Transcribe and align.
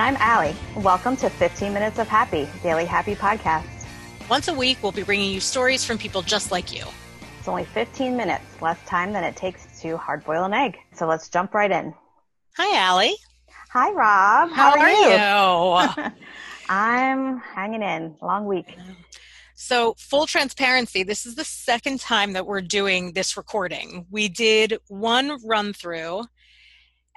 And 0.00 0.16
I'm 0.16 0.22
Allie. 0.22 0.56
Welcome 0.76 1.14
to 1.18 1.28
15 1.28 1.74
Minutes 1.74 1.98
of 1.98 2.08
Happy, 2.08 2.48
Daily 2.62 2.86
Happy 2.86 3.14
Podcast. 3.14 3.84
Once 4.30 4.48
a 4.48 4.54
week, 4.54 4.78
we'll 4.82 4.92
be 4.92 5.02
bringing 5.02 5.30
you 5.30 5.40
stories 5.40 5.84
from 5.84 5.98
people 5.98 6.22
just 6.22 6.50
like 6.50 6.74
you. 6.74 6.86
It's 7.38 7.48
only 7.48 7.66
15 7.66 8.16
minutes, 8.16 8.62
less 8.62 8.78
time 8.86 9.12
than 9.12 9.24
it 9.24 9.36
takes 9.36 9.82
to 9.82 9.98
hard 9.98 10.24
boil 10.24 10.44
an 10.44 10.54
egg. 10.54 10.78
So 10.94 11.06
let's 11.06 11.28
jump 11.28 11.52
right 11.52 11.70
in. 11.70 11.92
Hi, 12.56 12.78
Allie. 12.78 13.14
Hi, 13.72 13.90
Rob. 13.90 14.50
How, 14.52 14.70
How 14.70 14.80
are, 14.80 14.88
are, 14.88 16.06
you? 16.06 16.12
I'm 16.70 17.36
hanging 17.36 17.82
in. 17.82 18.16
Long 18.22 18.46
week. 18.46 18.74
So, 19.54 19.96
full 19.98 20.24
transparency, 20.24 21.02
this 21.02 21.26
is 21.26 21.34
the 21.34 21.44
second 21.44 22.00
time 22.00 22.32
that 22.32 22.46
we're 22.46 22.62
doing 22.62 23.12
this 23.12 23.36
recording. 23.36 24.06
We 24.10 24.30
did 24.30 24.78
one 24.88 25.36
run 25.44 25.74
through, 25.74 26.24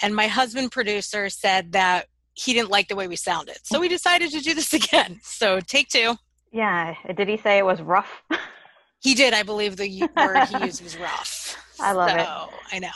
and 0.01 0.13
my 0.13 0.27
husband, 0.27 0.73
producer, 0.73 1.29
said 1.29 1.71
that 1.71 2.07
he 2.33 2.53
didn't 2.53 2.69
like 2.69 2.87
the 2.87 2.95
way 2.95 3.07
we 3.07 3.15
sounded. 3.15 3.57
So, 3.63 3.79
we 3.79 3.87
decided 3.87 4.31
to 4.31 4.39
do 4.39 4.53
this 4.53 4.73
again. 4.73 5.19
So, 5.23 5.59
take 5.59 5.89
two. 5.89 6.15
Yeah. 6.51 6.95
Did 7.15 7.27
he 7.27 7.37
say 7.37 7.57
it 7.57 7.65
was 7.65 7.81
rough? 7.81 8.23
he 9.01 9.13
did. 9.13 9.33
I 9.33 9.43
believe 9.43 9.75
the 9.75 10.07
word 10.17 10.45
he 10.45 10.65
used 10.65 10.83
was 10.83 10.97
rough. 10.97 11.57
I 11.79 11.91
love 11.91 12.11
so, 12.11 12.15
it. 12.15 12.75
I 12.75 12.79
know. 12.79 12.91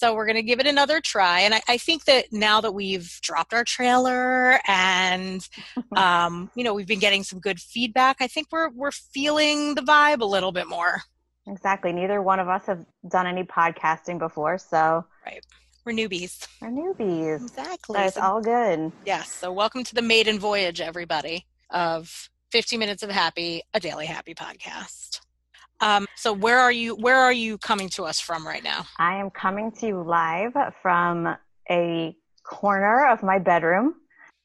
So 0.00 0.14
we're 0.14 0.24
going 0.24 0.36
to 0.36 0.42
give 0.42 0.60
it 0.60 0.66
another 0.66 0.98
try. 0.98 1.40
And 1.40 1.54
I, 1.54 1.60
I, 1.68 1.76
think 1.76 2.06
that 2.06 2.32
now 2.32 2.62
that 2.62 2.72
we've 2.72 3.18
dropped 3.20 3.52
our 3.52 3.64
trailer 3.64 4.58
and, 4.66 5.46
um, 5.96 6.50
you 6.54 6.64
know, 6.64 6.72
we've 6.72 6.86
been 6.86 6.98
getting 6.98 7.22
some 7.22 7.38
good 7.38 7.60
feedback, 7.60 8.16
I 8.20 8.26
think 8.26 8.46
we're, 8.50 8.70
we're 8.70 8.92
feeling 8.92 9.74
the 9.74 9.82
vibe 9.82 10.22
a 10.22 10.24
little 10.24 10.52
bit 10.52 10.68
more. 10.68 11.02
Exactly. 11.46 11.92
Neither 11.92 12.22
one 12.22 12.40
of 12.40 12.48
us 12.48 12.64
have 12.64 12.86
done 13.10 13.26
any 13.26 13.44
podcasting 13.44 14.18
before. 14.18 14.56
So, 14.56 15.04
right. 15.26 15.44
We're 15.84 15.92
newbies. 15.92 16.46
We're 16.60 16.68
newbies. 16.68 17.42
Exactly. 17.42 18.08
So, 18.10 18.20
all 18.20 18.40
good. 18.42 18.92
Yes. 19.06 19.32
So 19.32 19.50
welcome 19.50 19.82
to 19.84 19.94
the 19.94 20.02
maiden 20.02 20.38
voyage, 20.38 20.78
everybody, 20.80 21.46
of 21.70 22.28
15 22.52 22.78
Minutes 22.78 23.02
of 23.02 23.08
Happy, 23.08 23.62
a 23.72 23.80
daily 23.80 24.04
happy 24.04 24.34
podcast. 24.34 25.20
Um, 25.80 26.06
so 26.16 26.34
where 26.34 26.58
are 26.58 26.70
you? 26.70 26.94
Where 26.96 27.16
are 27.16 27.32
you 27.32 27.56
coming 27.56 27.88
to 27.90 28.04
us 28.04 28.20
from 28.20 28.46
right 28.46 28.62
now? 28.62 28.84
I 28.98 29.16
am 29.16 29.30
coming 29.30 29.72
to 29.72 29.86
you 29.86 30.02
live 30.02 30.52
from 30.82 31.34
a 31.70 32.14
corner 32.44 33.08
of 33.08 33.22
my 33.22 33.38
bedroom. 33.38 33.94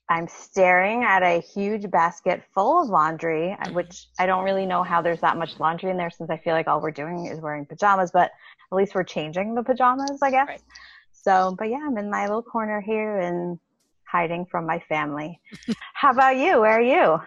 I'm 0.08 0.30
staring 0.30 1.03
at 1.03 1.22
a 1.22 1.41
huge 1.41 1.89
basket 1.91 2.44
full 2.53 2.81
of 2.81 2.89
laundry, 2.89 3.58
mm-hmm. 3.59 3.73
which 3.73 4.08
I 4.19 4.25
don't 4.25 4.45
really 4.45 4.66
know 4.66 4.83
how 4.83 5.02
there's 5.02 5.19
that 5.19 5.36
much 5.36 5.59
laundry 5.59 5.89
in 5.89 5.97
there 5.97 6.11
since 6.11 6.30
I 6.30 6.38
feel 6.38 6.53
like 6.53 6.67
all 6.67 6.80
we're 6.80 6.91
doing 6.91 7.25
is 7.25 7.41
wearing 7.41 7.66
pajamas, 7.66 8.11
but 8.11 8.31
at 8.72 8.75
least 8.75 8.95
we're 8.95 9.03
changing 9.03 9.56
the 9.56 9.63
pajamas, 9.63 10.22
I 10.22 10.31
guess. 10.31 10.47
Right. 10.47 10.61
So, 11.26 11.56
but 11.58 11.70
yeah, 11.70 11.80
I'm 11.84 11.98
in 11.98 12.12
my 12.12 12.28
little 12.28 12.44
corner 12.44 12.81
here 12.81 13.20
and 13.20 13.58
hiding 14.04 14.45
from 14.45 14.68
my 14.68 14.80
family. 14.88 15.42
how 15.95 16.12
about 16.12 16.38
you? 16.38 16.62
Where 16.62 16.78
are 16.78 16.81
you? 16.81 17.20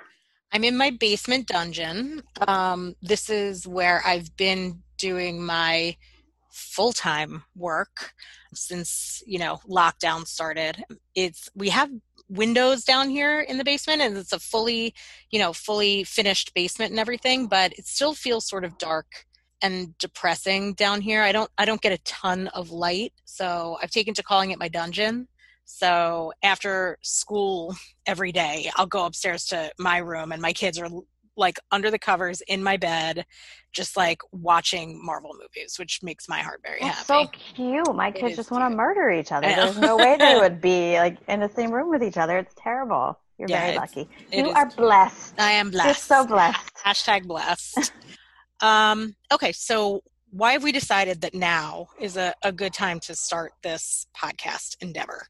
I'm 0.52 0.62
in 0.62 0.76
my 0.76 0.90
basement 0.90 1.48
dungeon. 1.48 2.22
Um, 2.46 2.94
this 3.02 3.28
is 3.28 3.66
where 3.66 4.00
I've 4.06 4.34
been 4.36 4.82
doing 4.98 5.44
my 5.44 5.96
full 6.50 6.92
time 6.92 7.42
work 7.56 8.12
since 8.54 9.22
you 9.26 9.40
know 9.40 9.58
lockdown 9.68 10.28
started. 10.28 10.84
It's 11.16 11.48
we 11.56 11.68
have 11.70 11.90
windows 12.28 12.84
down 12.84 13.08
here 13.08 13.40
in 13.40 13.58
the 13.58 13.64
basement 13.64 14.00
and 14.00 14.16
it's 14.16 14.32
a 14.32 14.38
fully 14.38 14.94
you 15.30 15.40
know 15.40 15.52
fully 15.52 16.04
finished 16.04 16.52
basement 16.54 16.90
and 16.90 17.00
everything 17.00 17.46
but 17.46 17.72
it 17.78 17.86
still 17.86 18.12
feels 18.12 18.46
sort 18.46 18.64
of 18.64 18.76
dark 18.76 19.24
and 19.62 19.96
depressing 19.98 20.72
down 20.74 21.00
here 21.00 21.22
i 21.22 21.32
don't 21.32 21.50
i 21.58 21.64
don't 21.64 21.80
get 21.80 21.92
a 21.92 21.98
ton 21.98 22.48
of 22.48 22.70
light 22.70 23.12
so 23.24 23.76
i've 23.82 23.90
taken 23.90 24.14
to 24.14 24.22
calling 24.22 24.50
it 24.50 24.58
my 24.58 24.68
dungeon 24.68 25.26
so 25.70 26.32
after 26.42 26.96
school 27.02 27.76
every 28.06 28.32
day, 28.32 28.70
I'll 28.76 28.86
go 28.86 29.04
upstairs 29.04 29.44
to 29.46 29.70
my 29.78 29.98
room 29.98 30.32
and 30.32 30.40
my 30.40 30.52
kids 30.52 30.78
are 30.78 30.88
like 31.36 31.60
under 31.70 31.90
the 31.90 31.98
covers 31.98 32.40
in 32.48 32.62
my 32.62 32.76
bed, 32.76 33.24
just 33.72 33.96
like 33.96 34.20
watching 34.32 35.00
Marvel 35.04 35.36
movies, 35.38 35.78
which 35.78 36.02
makes 36.02 36.28
my 36.28 36.40
heart 36.40 36.62
very 36.64 36.80
That's 36.80 37.06
happy. 37.06 37.26
So 37.26 37.54
cute. 37.54 37.94
My 37.94 38.10
kids 38.10 38.34
just 38.34 38.50
want 38.50 38.68
to 38.68 38.76
murder 38.76 39.10
each 39.10 39.30
other. 39.30 39.46
There's 39.46 39.78
no 39.78 39.96
way 39.96 40.16
they 40.18 40.36
would 40.40 40.60
be 40.60 40.98
like 40.98 41.18
in 41.28 41.38
the 41.38 41.48
same 41.48 41.70
room 41.70 41.90
with 41.90 42.02
each 42.02 42.16
other. 42.16 42.38
It's 42.38 42.54
terrible. 42.56 43.16
You're 43.38 43.46
very 43.46 43.76
lucky. 43.76 44.08
You 44.32 44.48
are 44.48 44.68
blessed. 44.70 45.38
I 45.38 45.52
am 45.52 45.70
blessed. 45.70 45.86
You're 45.86 45.94
so 45.94 46.26
blessed. 46.26 46.74
Hashtag 46.84 47.26
blessed. 47.26 47.92
um, 48.60 49.14
okay, 49.32 49.52
so 49.52 50.02
why 50.30 50.52
have 50.52 50.62
we 50.62 50.72
decided 50.72 51.20
that 51.22 51.34
now 51.34 51.88
is 51.98 52.16
a, 52.16 52.34
a 52.42 52.52
good 52.52 52.72
time 52.72 53.00
to 53.00 53.14
start 53.14 53.52
this 53.62 54.06
podcast 54.16 54.76
endeavor? 54.80 55.26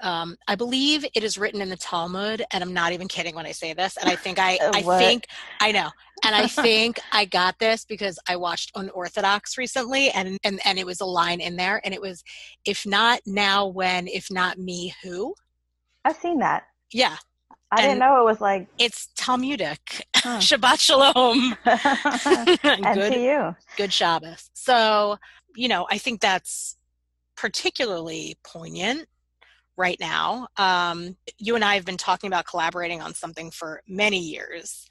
Um, 0.00 0.36
I 0.46 0.54
believe 0.54 1.04
it 1.14 1.24
is 1.24 1.38
written 1.38 1.60
in 1.60 1.68
the 1.68 1.76
Talmud, 1.76 2.44
and 2.52 2.62
I'm 2.62 2.72
not 2.72 2.92
even 2.92 3.08
kidding 3.08 3.34
when 3.34 3.46
I 3.46 3.52
say 3.52 3.72
this. 3.72 3.96
And 3.96 4.08
I 4.08 4.14
think 4.14 4.38
I, 4.38 4.58
I 4.72 4.82
think 4.82 5.26
I 5.60 5.72
know, 5.72 5.90
and 6.24 6.34
I 6.34 6.46
think 6.46 7.00
I 7.10 7.24
got 7.24 7.58
this 7.58 7.84
because 7.84 8.18
I 8.28 8.36
watched 8.36 8.70
Unorthodox 8.74 9.58
recently, 9.58 10.10
and 10.10 10.38
and 10.44 10.60
and 10.64 10.78
it 10.78 10.86
was 10.86 11.00
a 11.00 11.04
line 11.04 11.40
in 11.40 11.56
there, 11.56 11.80
and 11.84 11.92
it 11.92 12.00
was, 12.00 12.22
"If 12.64 12.86
not 12.86 13.20
now, 13.26 13.66
when? 13.66 14.06
If 14.06 14.30
not 14.30 14.58
me, 14.58 14.94
who?" 15.02 15.34
I've 16.04 16.16
seen 16.16 16.38
that. 16.38 16.64
Yeah, 16.92 17.16
I 17.70 17.82
and 17.82 17.90
didn't 17.90 17.98
know 17.98 18.20
it 18.20 18.24
was 18.24 18.40
like 18.40 18.68
it's 18.78 19.08
Talmudic. 19.16 20.06
Huh. 20.16 20.38
Shabbat 20.40 20.80
shalom. 20.80 21.56
and 22.64 22.94
good, 22.94 23.12
to 23.12 23.18
you. 23.18 23.56
Good 23.76 23.92
Shabbos. 23.92 24.50
So 24.54 25.18
you 25.54 25.68
know, 25.68 25.86
I 25.90 25.98
think 25.98 26.20
that's 26.20 26.76
particularly 27.36 28.36
poignant 28.44 29.08
right 29.76 29.98
now. 30.00 30.48
Um, 30.56 31.16
you 31.38 31.54
and 31.54 31.64
I 31.64 31.74
have 31.74 31.84
been 31.84 31.96
talking 31.96 32.28
about 32.28 32.46
collaborating 32.46 33.00
on 33.00 33.14
something 33.14 33.50
for 33.50 33.80
many 33.88 34.18
years. 34.18 34.86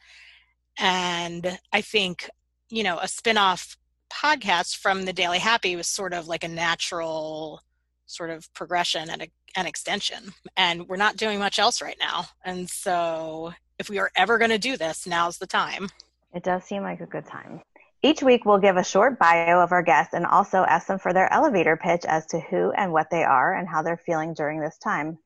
And 0.80 1.60
I 1.74 1.82
think, 1.82 2.30
you 2.70 2.84
know, 2.84 2.98
a 3.00 3.08
spin 3.08 3.38
off 3.38 3.78
podcast 4.12 4.78
from 4.78 5.04
the 5.04 5.14
Daily 5.14 5.40
Happy 5.40 5.76
was 5.76 5.88
sort 5.88 6.14
of 6.14 6.28
like 6.28 6.44
a 6.44 6.48
natural 6.48 7.62
sort 8.08 8.30
of 8.30 8.52
progression 8.54 9.10
and 9.10 9.22
a, 9.22 9.28
an 9.56 9.68
extension. 9.68 10.34
And 10.56 10.88
we're 10.88 10.96
not 10.98 11.18
doing 11.18 11.40
much 11.40 11.60
else 11.60 11.82
right 11.82 11.98
now. 12.00 12.26
And 12.44 12.70
so 12.70 13.54
if 13.78 13.90
we 13.90 14.00
are 14.00 14.12
ever 14.16 14.38
going 14.38 14.52
to 14.52 14.58
do 14.58 14.78
this, 14.78 15.06
now's 15.06 15.38
the 15.38 15.48
time. 15.48 15.90
It 16.34 16.44
does 16.44 16.64
seem 16.64 16.84
like 16.84 17.02
a 17.02 17.06
good 17.06 17.26
time. 17.26 17.62
Each 18.04 18.22
week, 18.22 18.46
we'll 18.46 18.60
give 18.60 18.78
a 18.78 18.84
short 18.84 19.18
bio 19.18 19.60
of 19.60 19.72
our 19.72 19.82
guests 19.82 20.14
and 20.14 20.26
also 20.26 20.58
ask 20.60 20.88
them 20.88 21.00
for 21.00 21.14
their 21.14 21.32
elevator 21.34 21.78
pitch 21.78 22.06
as 22.06 22.26
to 22.28 22.40
who 22.40 22.72
and 22.72 22.92
what 22.92 23.10
they 23.10 23.24
are 23.24 23.54
and 23.54 23.68
how 23.68 23.82
they're 23.82 24.02
feeling 24.06 24.34
during 24.34 24.60
this 24.60 24.78
time. 24.78 25.18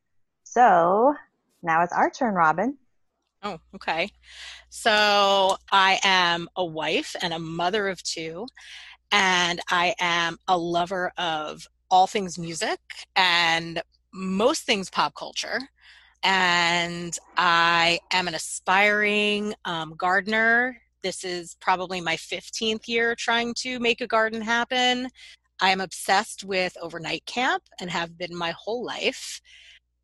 So 0.44 1.14
now 1.62 1.82
it's 1.82 1.92
our 1.92 2.10
turn, 2.10 2.34
Robin. 2.34 2.78
Oh, 3.42 3.58
okay. 3.74 4.10
So 4.70 5.56
I 5.70 6.00
am 6.02 6.48
a 6.56 6.64
wife 6.64 7.14
and 7.20 7.34
a 7.34 7.38
mother 7.38 7.88
of 7.88 8.02
two, 8.02 8.46
and 9.10 9.60
I 9.68 9.94
am 9.98 10.38
a 10.48 10.56
lover 10.56 11.12
of 11.18 11.66
all 11.92 12.08
things 12.08 12.40
music 12.40 12.80
and 13.14 13.80
most 14.12 14.64
things 14.64 14.90
pop 14.90 15.14
culture. 15.14 15.60
And 16.24 17.16
I 17.36 18.00
am 18.12 18.26
an 18.26 18.34
aspiring 18.34 19.54
um, 19.64 19.94
gardener 19.96 20.82
this 21.02 21.24
is 21.24 21.56
probably 21.60 22.00
my 22.00 22.16
15th 22.16 22.88
year 22.88 23.14
trying 23.14 23.54
to 23.58 23.78
make 23.80 24.00
a 24.00 24.06
garden 24.06 24.40
happen. 24.40 25.08
I 25.60 25.70
am 25.70 25.80
obsessed 25.80 26.44
with 26.44 26.76
overnight 26.80 27.26
camp 27.26 27.64
and 27.80 27.90
have 27.90 28.16
been 28.16 28.36
my 28.36 28.52
whole 28.52 28.84
life. 28.84 29.40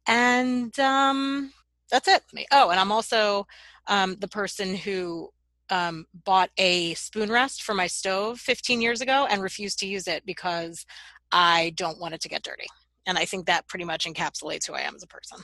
And 0.07 0.79
um, 0.79 1.53
that's 1.91 2.09
it. 2.09 2.23
Oh, 2.53 2.71
and 2.71 2.81
I'm 2.81 2.93
also 2.93 3.47
um, 3.87 4.17
the 4.19 4.29
person 4.29 4.75
who 4.75 5.31
um, 5.71 6.07
bought 6.25 6.51
a 6.59 6.95
spoon 6.95 7.31
rest 7.31 7.63
for 7.63 7.75
my 7.75 7.87
stove 7.87 8.41
15 8.41 8.81
years 8.81 9.01
ago 9.01 9.27
and 9.31 9.43
refused 9.43 9.79
to 9.81 9.87
use 9.87 10.09
it 10.09 10.25
because 10.27 10.85
I 11.33 11.73
don't 11.77 12.01
want 12.01 12.15
it 12.15 12.21
to 12.23 12.29
get 12.29 12.43
dirty. 12.43 12.67
And 13.07 13.19
I 13.19 13.25
think 13.25 13.47
that 13.47 13.67
pretty 13.69 13.85
much 13.85 14.07
encapsulates 14.07 14.67
who 14.67 14.75
I 14.75 14.81
am 14.83 14.95
as 14.95 15.03
a 15.03 15.07
person 15.07 15.39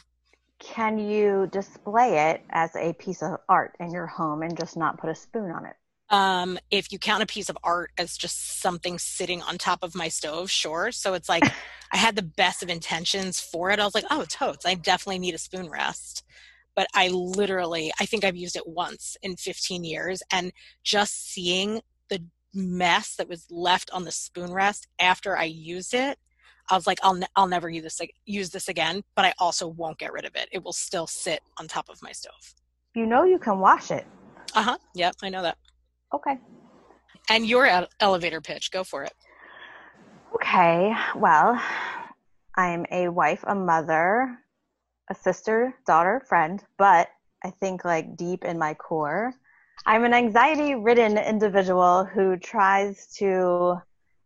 can 0.65 0.99
you 0.99 1.49
display 1.53 2.31
it 2.31 2.43
as 2.51 2.75
a 2.75 2.95
piece 2.95 3.23
of 3.23 3.39
art 3.49 3.77
in 3.81 3.93
your 3.93 4.07
home 4.07 4.43
and 4.43 4.57
just 4.57 4.77
not 4.77 4.99
put 4.99 5.11
a 5.11 5.15
spoon 5.15 5.51
on 5.51 5.67
it? 5.67 5.77
Um, 6.11 6.59
if 6.71 6.93
you 6.93 6.99
count 6.99 7.23
a 7.23 7.27
piece 7.27 7.49
of 7.49 7.59
art 7.63 7.91
as 7.99 8.17
just 8.17 8.61
something 8.61 8.99
sitting 8.99 9.43
on 9.43 9.59
top 9.59 9.83
of 9.83 9.95
my 9.95 10.09
stove, 10.09 10.51
sure. 10.51 10.91
So 10.93 11.15
it's 11.15 11.29
like 11.29 11.45
I 11.93 11.97
had 11.97 12.17
the 12.17 12.23
best 12.23 12.63
of 12.63 12.71
intentions 12.71 13.41
for 13.41 13.71
it. 13.71 13.79
I 13.79 13.85
was 13.85 13.95
like, 13.95 14.05
oh, 14.11 14.25
totes, 14.29 14.65
I 14.65 14.75
definitely 14.75 15.19
need 15.19 15.35
a 15.35 15.39
spoon 15.39 15.69
rest. 15.69 16.25
But 16.75 16.89
I 16.95 17.09
literally, 17.09 17.93
I 18.01 18.07
think 18.07 18.25
I've 18.25 18.37
used 18.37 18.57
it 18.57 18.67
once 18.67 19.17
in 19.23 19.37
15 19.37 19.85
years. 19.85 20.23
And 20.33 20.53
just 20.83 21.31
seeing 21.31 21.83
the 22.09 22.23
mess 22.55 23.17
that 23.17 23.29
was 23.29 23.47
left 23.51 23.91
on 23.93 24.05
the 24.05 24.13
spoon 24.13 24.53
rest 24.53 24.87
after 24.99 25.37
I 25.37 25.45
used 25.45 25.95
it 25.95 26.19
I 26.71 26.77
was 26.77 26.87
like, 26.87 26.99
I'll 27.03 27.15
ne- 27.15 27.27
I'll 27.37 27.47
never 27.47 27.69
use 27.69 27.83
this 27.83 28.01
use 28.25 28.51
this 28.51 28.69
again, 28.69 29.03
but 29.15 29.25
I 29.25 29.35
also 29.39 29.69
won't 29.69 29.99
get 29.99 30.13
rid 30.13 30.25
of 30.25 30.35
it. 30.35 30.49
It 30.51 30.63
will 30.65 30.73
still 30.73 31.07
sit 31.07 31.41
on 31.59 31.69
top 31.69 31.89
of 31.89 32.03
my 32.03 32.13
stove. 32.13 32.55
You 32.95 33.07
know, 33.07 33.25
you 33.25 33.39
can 33.39 33.59
wash 33.59 33.91
it. 33.91 34.07
Uh 34.55 34.63
huh. 34.63 34.79
Yep, 34.95 35.17
I 35.23 35.29
know 35.29 35.43
that. 35.43 35.59
Okay. 36.15 36.39
And 37.29 37.47
your 37.47 37.67
ele- 37.67 37.89
elevator 38.01 38.41
pitch, 38.41 38.71
go 38.71 38.85
for 38.85 39.03
it. 39.03 39.13
Okay. 40.37 40.95
Well, 41.17 41.61
I'm 42.57 42.87
a 42.91 43.09
wife, 43.09 43.45
a 43.47 43.55
mother, 43.55 44.39
a 45.11 45.15
sister, 45.15 45.75
daughter, 45.87 46.23
friend, 46.29 46.63
but 46.79 47.09
I 47.45 47.51
think 47.51 47.85
like 47.85 48.17
deep 48.17 48.45
in 48.45 48.59
my 48.59 48.75
core, 48.75 49.35
I'm 49.87 50.05
an 50.05 50.15
anxiety 50.15 50.75
ridden 50.75 51.19
individual 51.19 52.05
who 52.05 52.39
tries 52.39 53.07
to 53.19 53.77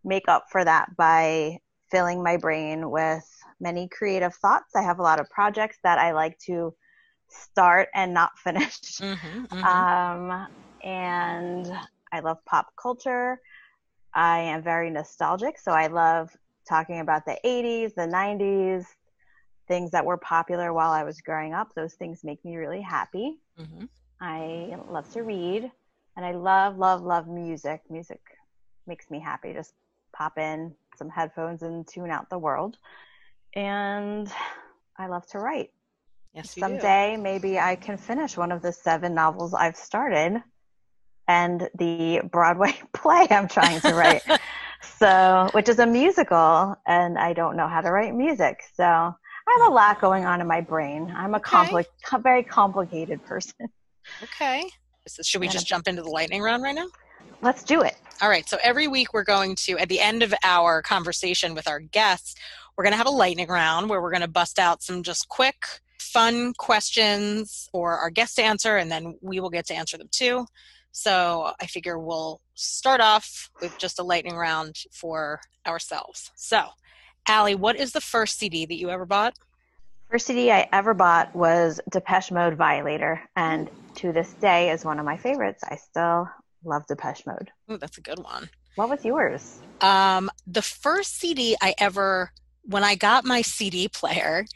make 0.05 0.28
up 0.28 0.44
for 0.50 0.64
that 0.64 0.96
by 0.96 1.58
filling 1.90 2.22
my 2.22 2.37
brain 2.37 2.90
with 2.90 3.25
many 3.60 3.88
creative 3.88 4.34
thoughts. 4.37 4.76
I 4.76 4.82
have 4.82 5.00
a 5.00 5.02
lot 5.02 5.19
of 5.19 5.28
projects 5.31 5.78
that 5.82 5.99
I 5.99 6.12
like 6.12 6.38
to 6.46 6.75
start 7.28 7.88
and 7.94 8.14
not 8.14 8.38
finish. 8.44 8.78
Mm-hmm, 9.00 9.44
mm-hmm. 9.46 9.64
Um, 9.64 10.46
and 10.84 11.66
I 12.12 12.20
love 12.20 12.38
pop 12.46 12.69
culture. 12.81 13.40
I 14.14 14.38
am 14.40 14.62
very 14.62 14.90
nostalgic, 14.90 15.58
so 15.58 15.72
I 15.72 15.88
love 15.88 16.31
talking 16.69 17.00
about 17.00 17.25
the 17.25 17.37
80s, 17.44 17.94
the 17.94 18.02
90s, 18.02 18.84
things 19.66 19.90
that 19.90 20.04
were 20.04 20.19
popular 20.19 20.72
while 20.72 20.93
I 20.93 21.02
was 21.02 21.20
growing 21.20 21.52
up. 21.52 21.75
Those 21.75 21.94
things 21.94 22.22
make 22.22 22.44
me 22.44 22.56
really 22.56 22.81
happy. 22.81 23.38
Mm-hmm. 23.58 23.87
I 24.20 24.76
love 24.91 25.11
to 25.12 25.23
read, 25.23 25.70
and 26.17 26.26
I 26.26 26.32
love, 26.32 26.76
love, 26.76 27.03
love 27.03 27.29
music. 27.29 27.82
Music 27.88 28.20
makes 28.87 29.11
me 29.11 29.20
happy. 29.20 29.53
Just 29.53 29.73
pop 30.17 30.38
in 30.38 30.75
some 30.97 31.09
headphones 31.09 31.62
and 31.62 31.87
tune 31.87 32.11
out 32.11 32.29
the 32.29 32.38
world. 32.38 32.76
And 33.55 34.31
I 34.99 35.06
love 35.06 35.26
to 35.29 35.38
write. 35.38 35.70
Yes, 36.35 36.55
Someday, 36.55 37.17
do. 37.17 37.23
maybe 37.23 37.59
I 37.59 37.76
can 37.76 37.97
finish 37.97 38.37
one 38.37 38.53
of 38.53 38.62
the 38.62 38.73
seven 38.73 39.15
novels 39.15 39.55
I've 39.55 39.76
started 39.76 40.43
and 41.29 41.69
the 41.79 42.23
Broadway 42.31 42.75
play 42.93 43.26
I'm 43.31 43.49
trying 43.49 43.81
to 43.82 43.94
write. 43.94 44.23
so, 44.99 45.50
which 45.53 45.69
is 45.69 45.79
a 45.79 45.87
musical, 45.87 46.76
and 46.87 47.19
I 47.19 47.32
don't 47.32 47.56
know 47.56 47.69
how 47.69 47.81
to 47.81 47.91
write 47.91 48.14
music. 48.14 48.62
So, 48.75 48.85
I 48.85 49.59
have 49.61 49.71
a 49.71 49.75
lot 49.75 50.00
going 50.00 50.25
on 50.25 50.41
in 50.41 50.47
my 50.47 50.61
brain. 50.61 51.12
I'm 51.17 51.35
a 51.35 51.38
okay. 51.38 51.49
compli- 51.49 52.23
very 52.23 52.43
complicated 52.43 53.25
person. 53.25 53.69
Okay. 54.22 54.69
So 55.06 55.22
should 55.22 55.40
we 55.40 55.49
just 55.49 55.66
jump 55.66 55.88
into 55.88 56.02
the 56.02 56.10
lightning 56.10 56.43
round 56.43 56.62
right 56.62 56.75
now? 56.75 56.87
Let's 57.40 57.62
do 57.62 57.82
it. 57.82 57.96
All 58.20 58.28
right. 58.28 58.49
So 58.49 58.58
every 58.62 58.88
week 58.88 59.14
we're 59.14 59.25
going 59.25 59.55
to, 59.56 59.78
at 59.78 59.88
the 59.88 60.00
end 60.00 60.22
of 60.22 60.34
our 60.43 60.82
conversation 60.82 61.55
with 61.55 61.69
our 61.69 61.81
guests, 61.81 62.34
we're 62.76 62.84
going 62.84 62.93
to 62.93 62.99
have 62.99 63.06
a 63.06 63.10
lightning 63.10 63.49
round 63.49 63.88
where 63.88 64.02
we're 64.02 64.10
going 64.10 64.22
to 64.22 64.28
bust 64.28 64.58
out 64.58 64.82
some 64.82 65.02
just 65.02 65.28
quick, 65.28 65.64
fun 65.99 66.52
questions 66.58 67.69
for 67.72 67.96
our 67.99 68.10
guests 68.10 68.37
to 68.37 68.43
answer, 68.43 68.76
and 68.76 68.90
then 68.90 69.16
we 69.20 69.40
will 69.40 69.50
get 69.50 69.66
to 69.66 69.75
answer 69.75 69.96
them 69.96 70.08
too. 70.11 70.46
So 70.93 71.52
I 71.61 71.66
figure 71.66 71.99
we'll 71.99 72.40
start 72.54 73.00
off 73.00 73.50
with 73.61 73.78
just 73.78 73.99
a 73.99 74.02
lightning 74.02 74.37
round 74.37 74.76
for 74.93 75.40
ourselves. 75.66 76.31
So, 76.34 76.64
Allie, 77.28 77.54
what 77.54 77.76
is 77.76 77.93
the 77.93 78.00
first 78.00 78.38
CD 78.38 78.66
that 78.66 78.78
you 78.78 78.90
ever 78.90 79.06
bought? 79.06 79.34
First 80.10 80.26
CD 80.26 80.50
I 80.50 80.66
ever 80.72 80.94
bought 80.94 81.37
was 81.37 81.82
Depeche 81.90 82.31
Mode 82.31 82.55
Violator, 82.55 83.20
and 83.37 83.69
to 83.96 84.10
this 84.10 84.32
day 84.34 84.70
is 84.70 84.82
one 84.82 84.99
of 84.99 85.05
my 85.05 85.19
favorites. 85.19 85.62
I 85.69 85.76
still 85.76 86.31
love 86.64 86.87
Depeche 86.87 87.26
Mode. 87.26 87.50
Ooh, 87.70 87.76
that's 87.76 87.99
a 87.99 88.00
good 88.00 88.19
one. 88.19 88.49
What 88.76 88.88
was 88.88 89.05
yours? 89.05 89.60
Um, 89.82 90.31
the 90.46 90.62
first 90.62 91.19
CD 91.19 91.58
I 91.60 91.75
ever, 91.76 92.31
when 92.62 92.84
I 92.84 92.94
got 92.94 93.26
my 93.26 93.43
CD 93.43 93.87
player, 93.87 94.46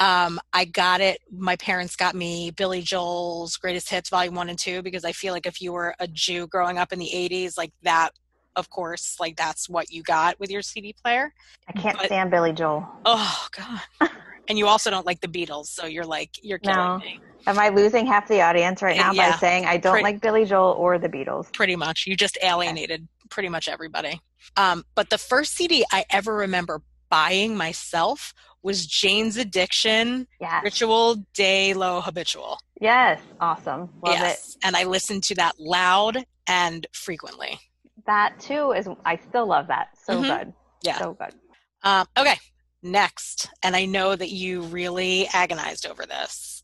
um, 0.00 0.40
I 0.54 0.64
got 0.64 1.02
it. 1.02 1.20
My 1.30 1.56
parents 1.56 1.94
got 1.94 2.14
me 2.14 2.50
Billy 2.50 2.80
Joel's 2.80 3.58
Greatest 3.58 3.90
Hits 3.90 4.08
Volume 4.08 4.36
One 4.36 4.48
and 4.48 4.58
Two 4.58 4.80
because 4.80 5.04
I 5.04 5.12
feel 5.12 5.34
like 5.34 5.44
if 5.44 5.60
you 5.60 5.74
were 5.74 5.94
a 6.00 6.08
Jew 6.08 6.46
growing 6.46 6.78
up 6.78 6.94
in 6.94 6.98
the 6.98 7.10
'80s, 7.12 7.58
like 7.58 7.72
that, 7.82 8.12
of 8.56 8.70
course, 8.70 9.16
like 9.20 9.36
that's 9.36 9.68
what 9.68 9.90
you 9.90 10.02
got 10.02 10.40
with 10.40 10.50
your 10.50 10.62
CD 10.62 10.94
player. 11.04 11.34
I 11.68 11.72
can't 11.72 11.98
but, 11.98 12.06
stand 12.06 12.30
Billy 12.30 12.54
Joel. 12.54 12.88
Oh 13.04 13.48
God. 13.52 14.10
and 14.48 14.58
you 14.58 14.66
also 14.66 14.90
don't 14.90 15.06
like 15.06 15.20
the 15.20 15.28
Beatles, 15.28 15.66
so 15.66 15.86
you're 15.86 16.06
like 16.06 16.30
you're 16.42 16.58
killing 16.58 16.78
no. 16.78 16.98
me. 16.98 17.20
Am 17.46 17.58
I 17.58 17.68
losing 17.68 18.06
half 18.06 18.28
the 18.28 18.42
audience 18.42 18.82
right 18.82 18.96
now 18.96 19.12
yeah, 19.12 19.32
by 19.32 19.36
saying 19.38 19.64
I 19.64 19.76
don't 19.78 20.02
like 20.02 20.20
Billy 20.20 20.44
Joel 20.44 20.72
or 20.72 20.98
the 20.98 21.08
Beatles? 21.08 21.52
Pretty 21.52 21.76
much. 21.76 22.06
You 22.06 22.16
just 22.16 22.36
alienated 22.42 23.02
okay. 23.02 23.28
pretty 23.30 23.48
much 23.48 23.68
everybody. 23.68 24.20
Um, 24.56 24.84
but 24.94 25.10
the 25.10 25.18
first 25.18 25.54
CD 25.54 25.84
I 25.90 26.04
ever 26.10 26.34
remember 26.34 26.82
buying 27.08 27.56
myself 27.56 28.34
was 28.62 28.86
Jane's 28.86 29.36
Addiction 29.36 30.26
yes. 30.40 30.62
Ritual 30.64 31.16
de 31.34 31.74
lo 31.74 32.00
Habitual. 32.00 32.58
Yes, 32.80 33.20
awesome. 33.40 33.88
Love 34.04 34.18
yes. 34.18 34.56
it. 34.56 34.66
And 34.66 34.76
I 34.76 34.84
listened 34.84 35.22
to 35.24 35.34
that 35.36 35.54
loud 35.58 36.24
and 36.46 36.86
frequently. 36.92 37.58
That 38.06 38.38
too 38.40 38.72
is, 38.72 38.88
I 39.04 39.16
still 39.16 39.46
love 39.46 39.68
that. 39.68 39.88
So 40.02 40.14
mm-hmm. 40.14 40.38
good. 40.38 40.52
Yeah. 40.82 40.98
So 40.98 41.14
good. 41.14 41.34
Um, 41.82 42.06
okay, 42.18 42.36
next. 42.82 43.48
And 43.62 43.74
I 43.74 43.84
know 43.84 44.14
that 44.16 44.30
you 44.30 44.62
really 44.62 45.28
agonized 45.32 45.86
over 45.86 46.04
this 46.06 46.62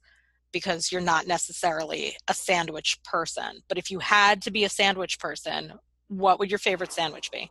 because 0.53 0.93
you're 0.93 1.01
not 1.01 1.27
necessarily 1.27 2.17
a 2.29 2.35
sandwich 2.35 2.99
person. 3.05 3.63
But 3.69 3.79
if 3.79 3.91
you 3.91 3.99
had 3.99 4.41
to 4.43 4.51
be 4.51 4.65
a 4.65 4.69
sandwich 4.69 5.19
person, 5.19 5.75
what 6.09 6.39
would 6.39 6.51
your 6.51 6.59
favorite 6.59 6.93
sandwich 6.93 7.31
be? 7.31 7.51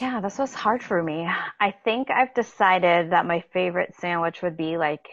Yeah, 0.00 0.20
this 0.20 0.38
was 0.38 0.54
hard 0.54 0.82
for 0.82 1.02
me. 1.02 1.28
I 1.60 1.74
think 1.84 2.10
I've 2.10 2.34
decided 2.34 3.10
that 3.10 3.26
my 3.26 3.42
favorite 3.52 3.94
sandwich 3.98 4.42
would 4.42 4.56
be 4.56 4.76
like 4.76 5.08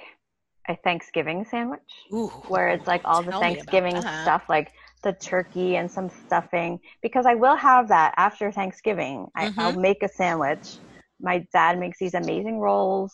a 0.68 0.76
Thanksgiving 0.76 1.46
sandwich, 1.50 1.80
Ooh, 2.14 2.28
where 2.48 2.70
it's 2.70 2.88
like 2.88 3.02
all 3.06 3.24
the 3.24 3.32
Thanksgiving 3.32 4.00
stuff, 4.02 4.44
like 4.50 4.72
the 5.04 5.14
turkey 5.14 5.76
and 5.78 5.90
some 5.90 6.10
stuffing, 6.10 6.80
because 7.02 7.26
I 7.26 7.36
will 7.36 7.56
have 7.56 7.88
that 7.90 8.14
after 8.18 8.52
Thanksgiving. 8.52 9.28
Mm-hmm. 9.38 9.60
I, 9.60 9.72
will 9.72 9.80
make 9.80 10.04
a 10.04 10.10
sandwich. 10.10 10.78
My 11.20 11.46
dad 11.54 11.80
makes 11.80 12.00
these 12.00 12.14
amazing 12.14 12.60
rolls, 12.60 13.14